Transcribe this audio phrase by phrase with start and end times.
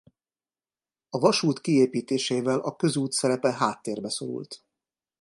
[1.09, 4.63] A vasút kiépítésével a közút szerepe háttérbe szorult.